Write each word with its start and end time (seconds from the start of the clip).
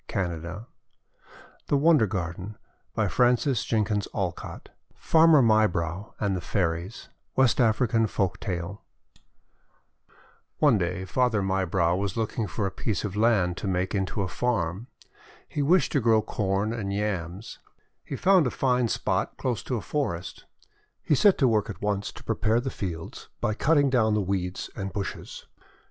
HANS 0.09 0.13
CHRISTIAN 0.13 0.33
ANDERSEN 0.33 0.55
(adapted) 0.55 1.67
342 1.67 2.57
THE 2.95 4.13
WONDER 4.17 4.33
GARDEN 4.33 4.73
FARMER 4.97 5.41
MYBROW 5.43 6.15
AND 6.19 6.35
THE 6.35 6.41
FAIRIES 6.41 7.09
West 7.35 7.61
African 7.61 8.07
Folktale 8.07 8.79
ONE 10.57 10.79
day, 10.79 11.05
Farmer 11.05 11.43
Mybrow 11.43 11.95
was 11.95 12.17
looking 12.17 12.47
for 12.47 12.65
a 12.65 12.71
piece 12.71 13.03
of 13.03 13.15
land 13.15 13.57
to 13.57 13.67
make 13.67 13.93
into 13.93 14.23
a 14.23 14.27
farm. 14.27 14.87
He 15.47 15.61
wished 15.61 15.91
to 15.91 15.99
grow 15.99 16.23
Corn 16.23 16.73
and 16.73 16.91
Yams. 16.91 17.59
He 18.03 18.15
found 18.15 18.47
a 18.47 18.49
fine 18.49 18.87
spot 18.87 19.37
close 19.37 19.61
to 19.65 19.75
a 19.77 19.81
forest. 19.81 20.45
He 21.03 21.13
set 21.13 21.37
to 21.37 21.47
work 21.47 21.69
at 21.69 21.79
once 21.83 22.11
to 22.13 22.23
prepare 22.23 22.59
the 22.59 22.71
field 22.71 23.27
by 23.39 23.53
cutting 23.53 23.91
down 23.91 24.15
the 24.15 24.21
weeds 24.21 24.71
and 24.75 24.91
bushes. 24.91 25.45